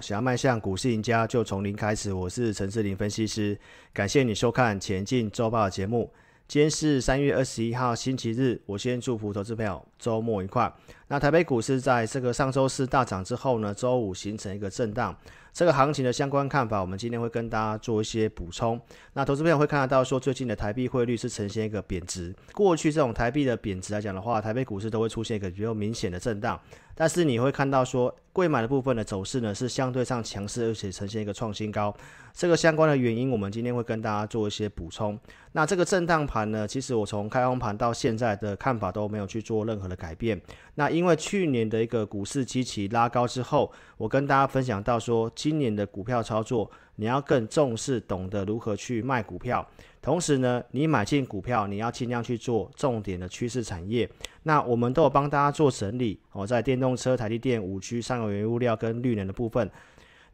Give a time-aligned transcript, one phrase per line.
[0.00, 2.12] 想要迈向股市赢家，就从零开始。
[2.12, 3.58] 我是陈志林分析师，
[3.94, 6.12] 感谢你收看《前进周报》的节目。
[6.46, 10.70] 今天是三月二十一号星期日，我先祝福投资朋友周末愉快。
[11.08, 15.16] 那台北股市在这个上周四大涨之后呢，周五形成一个震荡。
[15.52, 18.78] 这个行情的相关看法，我们今天会跟大家做一些补充。
[19.14, 22.34] 那投资朋友会看得到说，最近的台币汇率是呈现一个贬值。
[22.52, 26.60] 过去这种台币的贬值来讲的话，台北股市都会出现一个比较明显的震荡。
[26.94, 31.94] 但是你会看到说，贵买的部分的走势呢是相对上强势，而且呈现一个创新高。
[32.34, 35.18] 这个相关的原因，我们今天会跟大家做一些补充。
[35.52, 40.38] 那这个震荡盘呢，其实我从开红盘到现在的看法都没有去做任何的改变。
[40.76, 49.66] 那因为去年的一个股市基期拉高之后，我跟大家分享到说，今年的股票操作，你要更重视，懂得如何去卖股票。
[50.00, 54.08] 同时呢，你买进股票，你要尽量去做重点的趋势产业。
[54.44, 59.70] 那我们都有帮大家做整理哦，在电动车、台积电、五 G、上游原物料跟绿能的部分。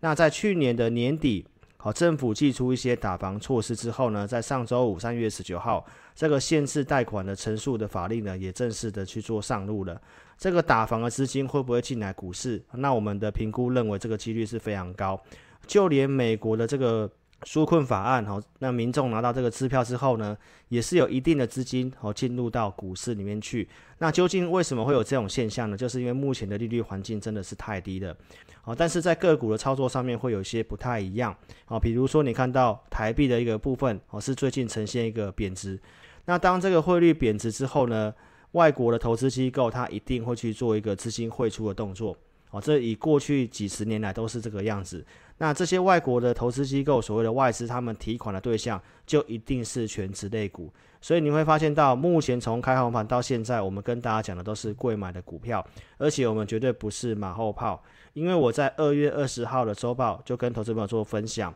[0.00, 1.46] 那在去年的年底。
[1.84, 10.00] 好，政府寄出一些打房措施之后呢，在上周五三月十九号，这个限制贷款的陈述的法令呢，也正式的去做上路了。
[10.38, 12.62] 这个打房的资金会不会进来股市？
[12.74, 15.20] 那我们的评估认为这个几率是非常高。
[15.66, 17.10] 就连美国的这个
[17.44, 20.36] 纾困法案，好，那民众拿到这个支票之后呢，
[20.68, 23.68] 也是有一定的资金哦进入到股市里面去。
[23.98, 25.76] 那究竟为什么会有这种现象呢？
[25.76, 28.16] 就是因为目前的利率环境真的是太低了。
[28.64, 31.36] 哦，但是在个股的操作上面会有一些不太一样。
[31.66, 35.78] 哦，比如说你看到台币的一个部分，哦，是最近呈现一个贬值。
[36.26, 38.14] 那当这个汇率贬值之后呢，
[38.52, 42.16] 外国的投资机构它一定会去做一个资金汇出的动作。
[42.52, 45.04] 哦，这以过去几十年来都是这个样子。
[45.38, 50.72] 那这些外国的投资机构，所谓的外资，他们提款的对象就一定是全职类股。
[51.00, 55.66] 所以你会发现到，目前从开红盘到现在，我们跟大家讲的都是贵买的股票，
[55.98, 57.82] 而且我们绝对不是马后炮。
[58.12, 61.52] 因为我在二月二十号的周报就跟投资朋友做分享，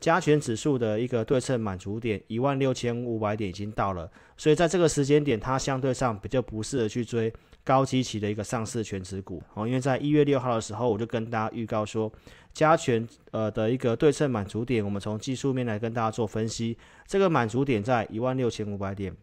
[0.00, 7.30] 加权指数的一个对称满足点一万六千五百点已经到了，所以在这个时间点，它相对上比较不适合去追
[7.66, 9.66] 高基期的一个上市权值股哦。
[9.66, 12.10] 因为在一月六号的时候，我就跟大家预告说，
[12.54, 19.14] 加权呃的一个对称满足点，我们从技术面来跟大家做分析，这个满足点在一万六千五百点。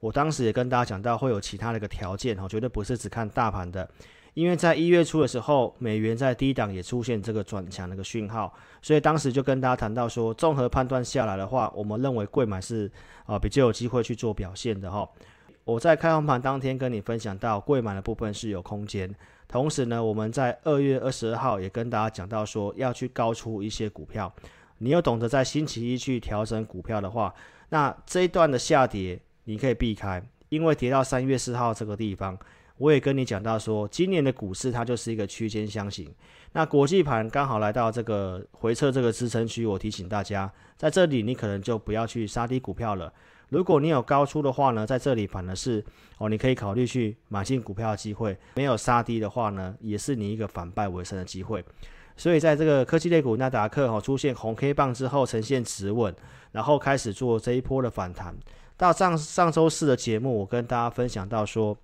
[0.00, 3.88] 我当时也跟大家讲到会有其他的一个条件哦，绝对不是只看大盘的。
[4.34, 8.52] 因为在一月初的时候，美元在低档也出现这个转强的一个讯号，
[8.82, 12.90] 所以当时就跟大家谈到说，综合判断下来的话，我们认为贵买是
[13.26, 15.08] 啊比较有机会去做表现的哈。
[15.64, 19.12] 我在开红盘当天跟你分享到，柜满的部分是有空间，
[19.48, 24.30] 同时呢，我们在二月二十二号也跟大家讲到说，要去高出一些股票，
[24.78, 27.34] 你又懂得在星期一去调整股票的话，
[27.70, 32.38] 那这一段的下跌你可以避开，因为跌到三月四号这个地方。
[32.76, 36.12] 我也跟你讲到说，今年的股市它就是一个区间箱型。
[36.52, 43.12] 那国际盘刚好来到这个回撤这个支撑区，我提醒大家，在这里你可能就不要去杀低股票了。
[43.54, 45.82] 如果你有高出的话呢，在这里反而是
[46.18, 48.36] 哦，你可以考虑去买进股票的机会。
[48.56, 51.64] 没有杀低的话呢，也是你一个反败为胜的机会。
[52.16, 56.12] 所以在这个科技类股纳达克哈出现红 K 棒之后，呈现止稳，
[56.50, 58.34] 然后开始做这一波的反弹。
[58.76, 61.76] 到上上周四的节目，我跟大家分享到说。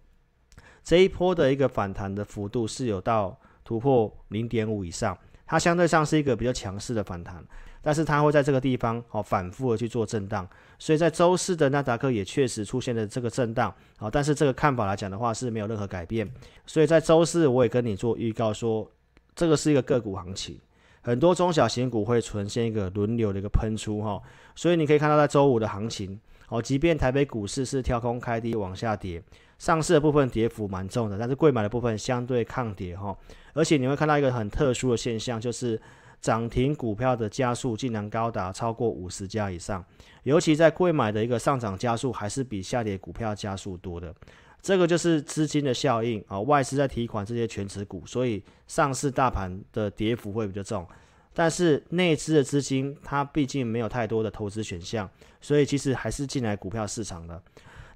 [0.82, 5.16] 这一波的一个反弹的幅度是有到突破零点五以上，
[5.50, 7.44] 它相对上是一个比较强势的反弹，
[7.83, 16.31] 但是它会在这个地方哦反复的去做震荡，所以在周四的纳达克也确实出现了这个震荡，好，但是这个看法来讲的话是没有任何改变，
[16.66, 18.89] 所以在周四我也跟你做预告说，
[19.34, 20.56] 这个是一个个股行情，
[21.03, 24.22] 很多中小型股会呈现一个轮流的一个喷出哈，
[24.55, 26.16] 所以你可以看到在周五的行情，
[26.49, 29.21] 哦，即便台北股市是跳空开低往下跌。
[29.60, 33.15] 上市的部分跌幅蛮重的，但是贵买的部分相对抗跌哈，
[33.53, 35.78] 而且你会看到一个很特殊的现象，就是
[36.19, 39.84] 涨停股票的家数竟然高达超过五十家以上，
[40.22, 44.15] 尤其在贵买的一个上涨家数还是比下跌股票加速多的，
[44.62, 50.88] 这个就是资金的效应啊，外资在提款这些全值股，所以上市大盘的跌幅会比较重，
[51.34, 55.07] 但是内资的资金它毕竟没有太多的投资选项，
[55.39, 57.42] 所以其实还是进来股票市场的。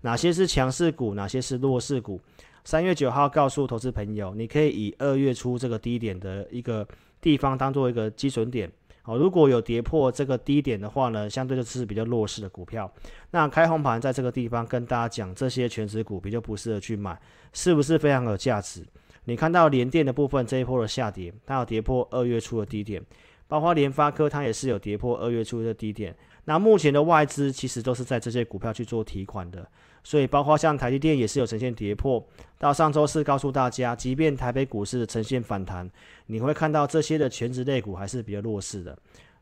[0.04, 2.20] 哪些是强势股，哪些是弱势股？
[2.62, 6.86] 三月九号告诉投资朋友，你可以以二月初这个低点的一个
[7.22, 8.70] 地方当做一个基准点。
[9.00, 12.90] 好，如果有跌破这个低点的话呢，相对就是比较弱势的股票。
[13.30, 17.18] 那开红盘在这个地方跟大家讲，这些全值股比较不适合去买，
[17.54, 18.84] 是不是非常有价值？
[19.24, 23.02] 你看到联电的部分这一波的下跌，它有跌破二月初的低点。
[23.46, 26.14] 包括联发科，它也是有跌破二月初的低点。
[26.46, 29.66] 那目前的外资其实都是在这些股票去做提款的，
[30.04, 32.24] 所以包括像台积电也是有呈现跌破。
[32.58, 35.90] 到上周四告诉大家，即便台北股市呈现反弹，
[36.26, 38.96] 你会看到这些的全职类股还是比较弱势的。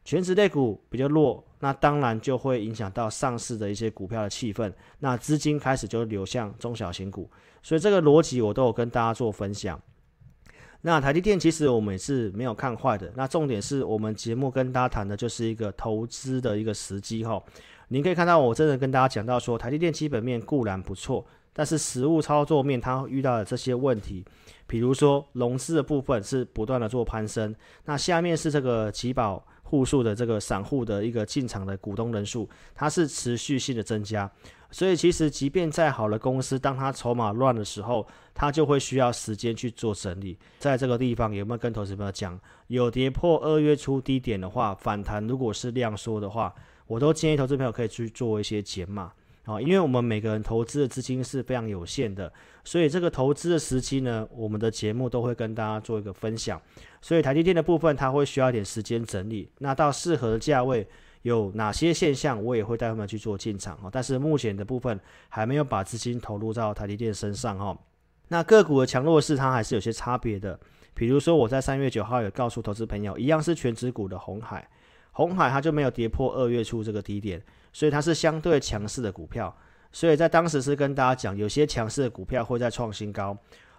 [0.04, 7.30] 全职类股比较弱，那当然就会影响到上市的一些股票的气氛，那资金开始就流向中小型股，
[7.62, 9.80] 所以这个逻辑我都有跟大家做分享。
[10.82, 17.42] 那台积电其实我们也是没有看坏的，那重点是我们节目跟大家谈的就是一个投资的一个时机哈。
[17.88, 24.24] 您可以看到我真的跟大家讲到说，台积电基本面固然不错，但是实物操作面它遇到的这些问题，
[24.66, 29.44] 比如说融资的部分是不断的做攀升，那下面是这个集保。
[29.64, 34.30] 户数的这个散户的一个进场的股东人数，它是持续性的增加，
[34.72, 38.04] 所以其实即便再好的公司，当它筹码乱的时候，
[38.34, 40.36] 它就会需要时间去做整理。
[40.58, 42.36] 在这个地方有没有跟投资朋友讲，
[42.66, 46.52] 有跌破二月初低点的话，反弹如果是量缩的话，
[46.88, 49.12] 我都建议投资朋友可以去做一些减码。
[49.44, 52.32] 啊，因为我们每个人投资的资金是非常有限的，
[52.62, 56.62] 所以这个投资的时期呢，我们的节目都会跟大家做一个分享。
[57.00, 59.50] 所以台积电的部分，它会需要一点时间整理。
[59.58, 60.86] 那到适合的价位
[61.22, 63.78] 有哪些现象，我也会带他们去做进场。
[63.90, 64.98] 但是目前的部分
[65.28, 67.76] 还没有把资金投入到台积电身上哈。
[68.28, 70.58] 那个股的强弱势它还是有些差别的。
[70.94, 74.68] 比如说我在三月九号有告诉投资朋友，一样是权值股的红海，
[75.12, 77.42] 红海它就没有跌破二月初这个低点。
[77.72, 79.56] 所以它是相对强势的股票，
[79.90, 83.34] 所以在当时是跟大家讲，有些强势的股票会再创新高。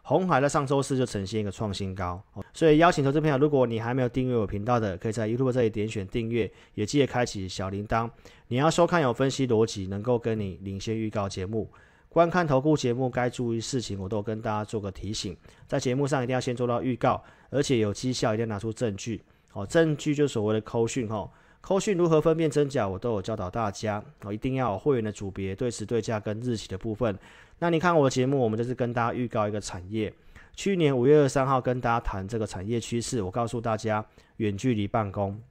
[0.05, 2.21] 红海在上周四就呈现一个创新高，
[2.53, 8.09] 所以邀请投资朋友，如果你还没有订阅我频道的，可以在 YouTube 这里点选订阅，也记得开启小铃铛。
[8.49, 11.71] 你要收看有分析逻辑，能够跟你领先预告节目，
[12.09, 15.37] 观看投顾节目该注意事情，我都跟大家做个提醒。
[15.65, 19.23] 在节目上一定要先做到预告，而且有绩效一定要拿出证据，
[19.53, 21.31] 哦，证据就是所谓的扣讯哈。
[21.61, 24.03] 扣讯如何分辨真假，我都有教导大家。
[24.23, 27.17] 哦一定要有会员的组别、对时对价跟日期的部分。
[27.63, 30.13] 那你看我的节目，我们就是跟大家预告一个产业。
[30.53, 34.05] 去年五月二十三号跟大家谈这个产业趋势，我告诉大家
[34.35, 35.41] 远距离办公。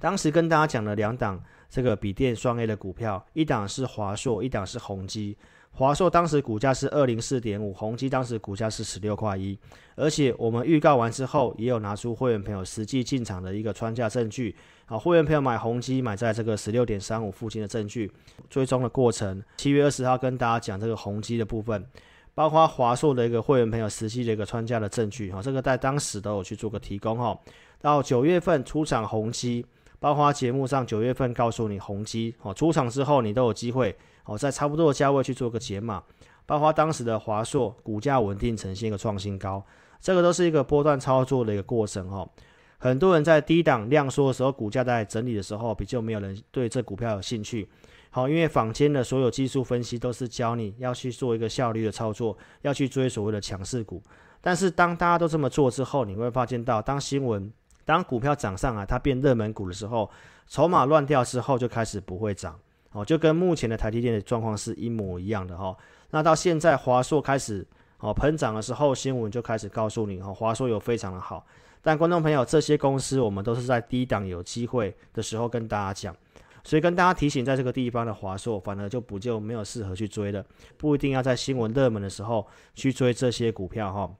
[0.00, 1.40] 当时跟大家讲了两档
[1.70, 5.38] 这个笔电双 A 的股票，一档是华硕，一档是宏基。
[5.78, 9.56] 华硕当时股价是二零四点五，宏基当时股价是十六块一，
[9.94, 14.56] 而且我们预告完之后，也有拿出会员朋友实际进场的一个穿价证据。
[14.86, 18.10] 啊，会员朋友买宏基买在这个十六点三五附近的证据，
[18.50, 19.40] 追踪的过程。
[19.58, 21.86] 七月二十号跟大家讲这个宏基的部分，
[22.34, 25.30] 包括华硕的一个会员朋友实际的一个穿价的证据。
[25.30, 27.16] 哈，这个在当时都有去做个提供。
[27.16, 27.38] 哈，
[27.80, 29.64] 到九月份出场宏基，
[30.00, 33.96] 包括节目上九月份告诉你宏基，哦，出场之后你都有机会。
[34.28, 36.02] 哦，在差不多的价位去做个解码，
[36.44, 39.64] 包括当时的华硕股价稳定呈现一个创新高，
[40.00, 42.28] 这个都是一个波段操作的一个过程哈。
[42.76, 47.66] 很多人在低档量缩的时候，股价在整理的时候，比较没有人对这股票有兴趣。
[48.10, 54.02] 好，因为坊间的所有技术分析都是教你要去做一个效率的操作，要去追所谓的强势股。
[54.40, 57.52] 但是当大家都这么做之后，你会发现到，当新闻
[57.84, 60.08] 当股票涨上来，它变热门股的时候，
[60.46, 62.58] 筹码乱掉之后，就开始不会涨。
[62.92, 65.76] 哦，就跟目前的台积电的状况是一模一样的哈、
[66.10, 67.66] 那到现在华硕开始
[67.98, 71.46] 哦喷涨的时候，新闻就开始告诉你哈，华硕有非常的好。
[71.82, 76.16] 但观众朋友，这些公司我们都是在低档有机会的时候跟大家讲，
[76.64, 80.44] 所以跟大家提醒，在这个地方的华硕，反而就不就没有适合去追了，
[80.76, 84.10] 不一定要在新闻热门的时候去追这些股票哈、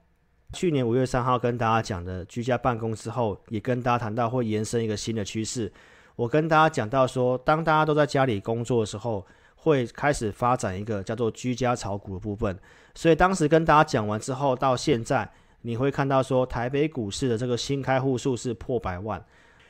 [0.53, 5.71] 去年五月三号跟大家讲的居家办公之后，也跟大家谈到会延伸一个新的趋势。
[6.19, 12.59] 我跟大家讲到说，当大家都在家里工作的时候，会开始发展一个叫做居家炒股的部分。
[12.93, 19.23] 所以当时跟大家讲完之后，到现在你会看到说，台北股市的这个新开户数是破百万。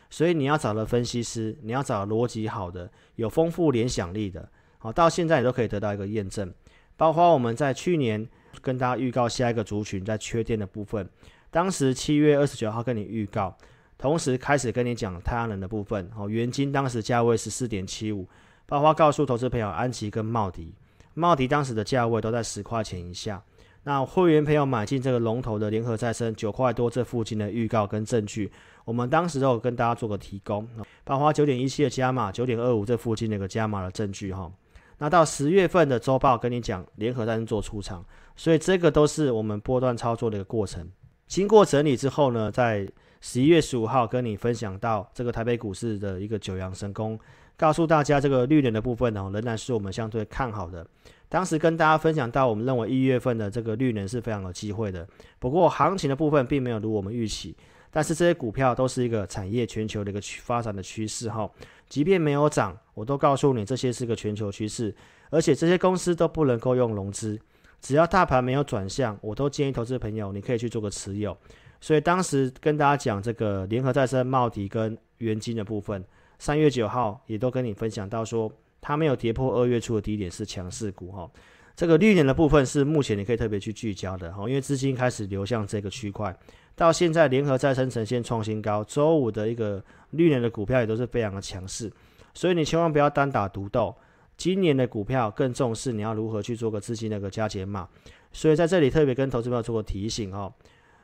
[0.09, 6.51] 所以你要找的分析师，你要找逻辑好的、有丰富联想力的，好，到现在你都可以得到一个验证。
[6.97, 8.27] 包括我们在去年
[8.59, 11.07] 跟大家预告下一个族群在缺电的部分，
[11.51, 13.55] 当时七月二十九号跟你预告。
[13.99, 18.25] 同时开始跟你讲太阳能的部分，哦，元晶当时价位是四点七五，
[18.65, 20.73] 包括告诉投资朋友安琪跟茂迪，
[21.13, 23.43] 茂迪当时的价位都在十块钱以下。
[23.83, 28.49] 那会员朋友买进这个龙头的联合再生九块多这附近的预告跟证据，
[28.85, 30.65] 我们当时都有跟大家做个提供，
[31.03, 34.49] 包括九点一七的加码，九点二五这附近的一个加码的证据哈。
[34.97, 40.89] 那到十月份的周报跟你讲联合再生做出场，所以这个都是我们波段操作的一个过程。
[41.27, 42.87] 经过整理之后呢，在
[43.21, 47.19] 十一月十五号跟你分享到这个台北股市的一个九阳神功，
[47.57, 50.85] 告诉大家这个绿能的部分呢，仍然是我们相对看好的。
[51.27, 55.07] 当时跟大家分享到，我们认为一月份的这个绿能是非常有机会的。
[55.37, 57.55] 不过行情的部分并没有如我们预期。
[57.91, 61.49] 但是这些股票都是一个产业全球的一个发展的趋势哈。
[61.87, 64.95] 即便没有涨，我都告诉你这些是个全球趋势，
[65.31, 67.39] 而且这些公司都不能够用融资，
[67.81, 71.35] 只要大盘没有转向，我都建议投资朋友你可以去做个持有。
[71.81, 76.03] 所以当时跟大家讲这个联合再生、茂迪跟元金的部分，
[76.37, 81.29] 三月九号也都跟你分享到说，它没有跌破二月初的低点是强势股哈。
[81.75, 86.37] 这个绿能的部分是目前你可以特别去聚焦的哈，因为资金开始流向这个区块。
[86.75, 91.91] 到现在联合再生呈现创新高，周五的一个绿能的股票也都是非常的强势，
[92.33, 93.95] 所以你千万不要单打独斗。
[94.35, 97.87] 今年的股票更重视你要如何去做个资金的个加减码，
[98.31, 100.53] 所以在这里特别跟投资朋友做个提醒哦。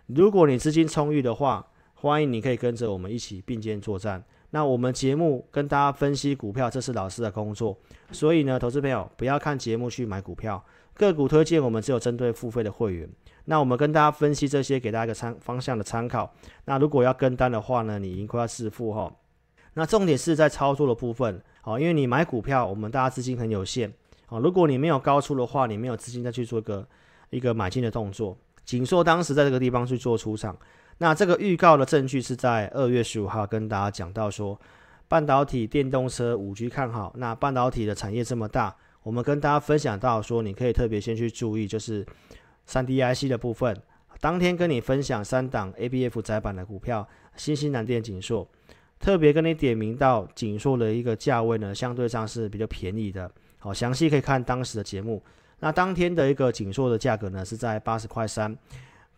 [0.08, 4.24] 如果你资金充裕的话，欢迎你可以跟着我们一起并肩作战。
[4.52, 7.76] 那我们节目跟大家分析股票，这是老师的工作。
[8.12, 13.10] 所以呢，投资朋友不要看节目去买股票，个股推荐我们只有针对付费的会员。
[13.46, 16.32] 那我们跟大家分析这些，给大家一个参方向的参考。
[16.66, 19.12] 那如果要跟单的话呢，你盈亏要自负哈。
[19.74, 23.92] 那重点是在操作的部分，好，因为你买股票，我们大家资金很有限，
[24.28, 26.88] 好，如果你没有高出的话，你没有资金再去做一个
[27.32, 28.38] 一个买进的动作。
[28.66, 30.58] 景硕当时在这个地方去做出场，
[30.98, 34.60] 那这个预告的证据是在二月十五号跟大家讲到说，
[35.08, 37.14] 半导体、电动车、五 G 看好。
[37.18, 42.06] 那半导体的产业这么大，我们跟大家分享到说，你可以特别先去注意，就是
[42.66, 43.80] 三 D IC 的部分。
[44.20, 48.48] 当天跟你分享三档 ABF 载板的股票，新西南电、景硕，
[49.00, 53.30] 特别跟你点名到景硕的一个价位呢，相对上是比较便宜的。
[53.60, 55.22] 好，详细可以看当时的节目。
[55.60, 58.56] 那当天的一个景硕的价格呢，是在八十块三，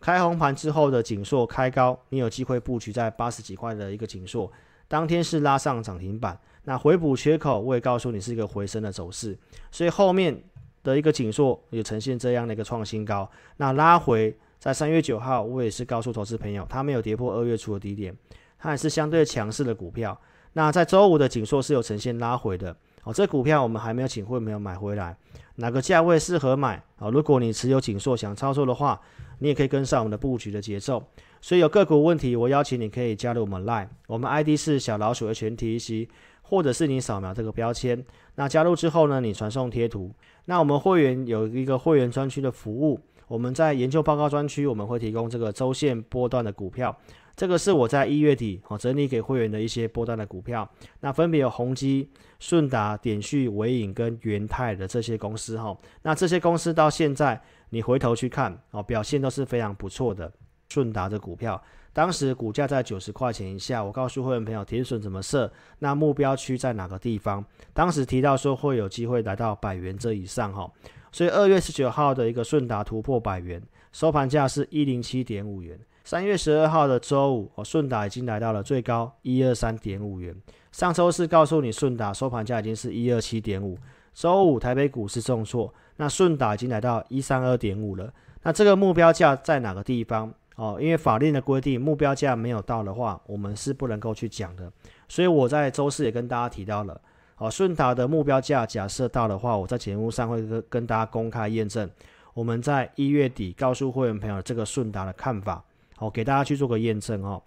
[0.00, 4.50] 开红盘之后的景硕开高，你有机会布局在八十几块的一个景硕，
[4.86, 9.36] 当天是拉上涨停板，那回补缺口，我也告诉你是一个回升的走势，
[9.70, 10.40] 所以后面
[10.84, 18.16] 的一个景硕也呈现这样的一个创新高，那拉回在三月九号，我也是告诉投资朋友，它没有跌破二月初的低点，
[18.58, 20.18] 它还是相对强势的股票，
[20.52, 22.74] 那在周五的景硕是有呈现拉回的。
[23.08, 25.16] 哦，这股票我们还没有请会没有买回来，
[25.54, 27.08] 哪个价位适合买啊？
[27.08, 29.00] 如果你持有景硕想操作的话，
[29.38, 31.02] 你也可以跟上我们的布局的节奏。
[31.40, 36.06] 所以有个股问题，我邀请你可以加入我们 Line，我们 ID 是小老鼠 HNTEC，
[36.42, 38.04] 或者是你扫描这个标签。
[38.34, 40.12] 那加入之后呢，你传送贴图。
[40.44, 46.94] 那我们会员有一个会员专区的服务，我们在研究报告专区，我们会提供这个周线波段的股票。
[47.38, 50.68] 这个是我在一月底哦整理给会员的一些波段的股票，
[50.98, 57.40] 那分别有宏基、顺达、点序、纬颖跟元泰的这些公司哈，那这些公司到现在
[57.70, 60.32] 你回头去看哦，表现都是非常不错的。
[60.68, 61.62] 顺达的股票
[61.94, 67.42] 当时股价在九十块钱以下，我告诉会员朋友停损怎么设，那目标区在哪个地方？
[67.72, 70.68] 当时提到说会有机会来到百元这以上哈，
[71.12, 75.78] 所以二月十九号的一个顺达突破百元，收盘价是一零七点五元。
[76.08, 80.34] 三月十二号的周五，哦，顺达已经来到了最高一二三点五元。
[80.72, 83.76] 上周四告诉你，顺达收盘价已经是一二七点五。
[84.14, 88.10] 周五台北股市重挫，那顺达已经来到一三二点五了。
[88.42, 90.32] 那这个目标价在哪个地方？
[90.56, 94.72] 哦，因为法令的规定，目标价没有到的话，我们是不能够去讲的。
[95.10, 96.98] 所以我在周四也跟大家提到了，
[97.36, 101.86] 哦，顺达的目标价假设到的话，我在节目上会跟跟大家公开验证。
[102.32, 105.62] 我们在一月底告诉会员朋友这个顺达的看法。
[105.98, 107.42] 好，给大家去做个验证哦。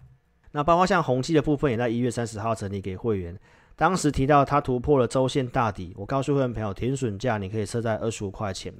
[0.51, 3.39] 那包括像宏碁的部分，也在一月三十号整理给会员。
[3.77, 8.73] 当时提到它突破了周线大底，我告诉会员朋友，停损价你可以设在二十五块钱。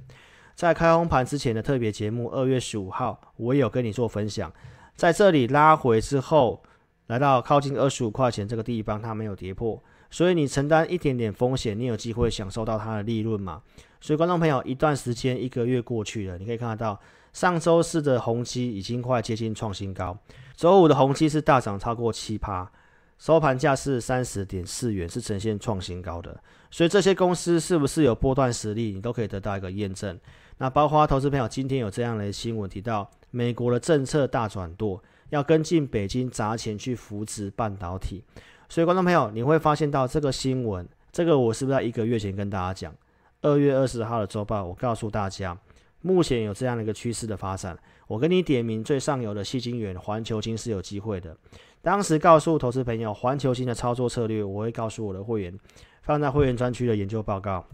[0.54, 4.52] 在开红盘之前的特别节目，二月十五号，我也有跟你做分享。
[4.94, 6.62] 在这里拉回之后，
[7.06, 13.62] 来到靠近二十五块钱这个地方，它没有跌破，所以你承担一点点风险，你有机会享受到它的利润嘛？
[14.02, 17.00] 所以观众朋友，一段时间一个月过去了，你可以看得到。
[17.32, 20.16] 上周四的宏碁已经快接近创新高，
[20.54, 22.70] 周五的宏碁是大涨超过七趴，
[23.18, 26.38] 收盘价是三十点四元，是呈现创新高的。
[26.70, 30.18] 所以这些公司是不是有波段实力，你都可以得到一个验证。
[30.58, 38.22] 那包括投资朋友今天有这样的新闻提到，美国的政策大转舵，要跟进北京砸钱去扶持半导体。
[38.68, 42.94] 所以观众朋友，你会发现到这个新闻，这个我是不是在一个月前跟大家讲？
[43.40, 45.56] 二月二十号的周报，我告诉大家。
[46.02, 51.36] 目前有这样的一个趋势的发展，我跟你点名最上游的细晶圆、环球晶是有机会的。
[51.80, 55.58] 当时告诉投资朋友，环球晶的操作策略，我会告诉我的会员，
[56.02, 57.64] 放在会员专区的研究报告。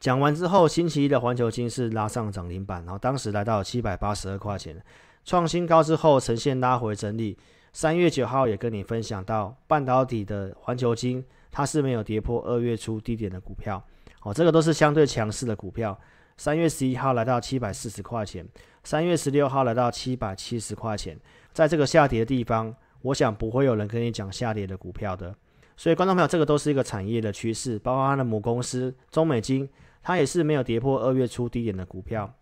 [0.00, 4.82] 讲完之后，星期一的环球晶是拉上涨停板，然后当时来到七百八十二块钱，
[5.24, 7.38] 创新高之后呈现拉回整理。
[7.72, 13.82] 三月九号也跟你分享到，半导体的环球晶，它是没有跌破二月初低点的股票，
[14.22, 15.98] 哦，这个都是相对强势的股票。
[16.36, 18.46] 三月十一号来到七百四十块钱，
[18.82, 21.18] 三月十六号来到七百七十块钱，
[21.52, 25.34] 在这个下跌的地方，我想不会有人跟你讲下跌的股票的。
[25.76, 29.68] 所以，观众朋友，这个都是一个产业的趋势，包括它的母公司中美金，
[30.02, 32.32] 它也是没有跌破二月初低点的股票。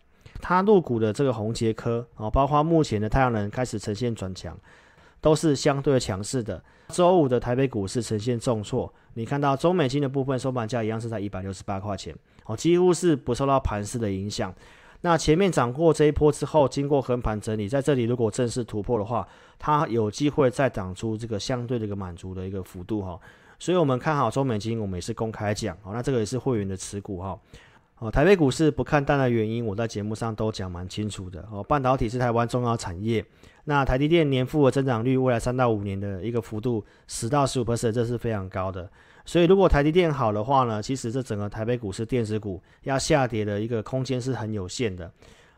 [0.41, 4.57] 它入股的这个宏捷科啊，包括目前的太阳能开始呈现转强，
[5.23, 6.61] 都是相对强势的。
[6.89, 12.13] 周五的台北股市呈现重挫，你看到中美金的部分收盘价一样是在一百六十八块钱，
[12.45, 14.53] 哦，几乎是不受到盘势的影响。
[14.99, 19.25] 那前面涨过这一波之后，经过横盘整理，在这里如果正式突破的话，
[19.57, 23.17] 它有机会再涨出这个相对的一个满足的一个幅度哈。
[23.57, 27.39] 所以我们看好中美金，我们也是公开讲，哦，那这个也是会员的持股哈。
[28.11, 31.63] 台北股市不看淡的原因，我在节目上都讲蛮清楚的哦。
[31.63, 33.23] 半导体是台湾重要产业，
[33.65, 38.89] 那台积电年复合增长率未来三到五年的一个幅度十到十五 percent，这是非常高的。
[39.25, 45.11] 所以如果台积电好的话呢，其实这整个台北股市电子股要下跌的一个空间是很有限的。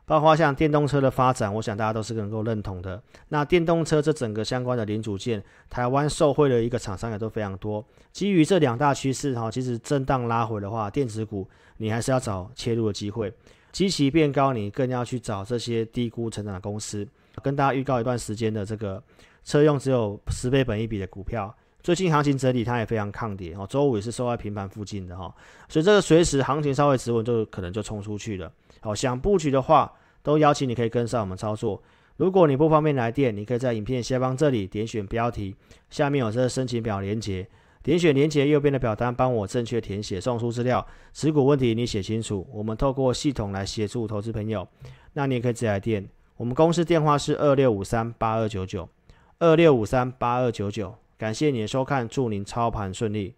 [0.06, 3.02] 包括像电动车的发展，我想大家都是能够认同的。
[3.30, 7.84] 那电动车这整个相关的零组件，台湾受惠的一个厂商也都非常多。
[8.12, 11.48] 基于这两大趋势哈，其实震荡拉回的话，电子股
[11.78, 13.34] 你还是要找切入的机会。
[13.72, 17.06] 基期变高，你更要去找这些低估成长的公司。
[17.42, 19.04] 跟大家预告一段时间的这个
[19.44, 21.54] 车用只有十倍本一比的股票，
[21.86, 25.32] 最近行情整理它也非常抗跌哦，周五也是收在平盘附近的哈，
[25.70, 28.52] 所以这个随时行情稍微止稳，就可能就冲出去了。
[28.80, 31.80] 好，想布局的话，都邀请你可以跟上我们操作。
[32.18, 35.56] 如果你不方便来电，你可以在影片下方这里点选标题，
[35.92, 37.48] 下面有这个申请表连接，
[37.84, 40.84] 点选连接右边的表单，帮我正确填写送出资料。
[41.14, 44.68] 持股问题你写清楚，我们透过系统来协助投资朋友。
[45.14, 48.90] 那你也可以直接来电，我们公司电话是二六五三八二九九，
[49.38, 50.96] 二六五三八二九九。
[51.18, 53.36] 感谢你的收看，祝您操盘顺利。